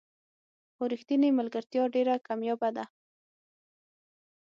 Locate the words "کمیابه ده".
2.27-2.85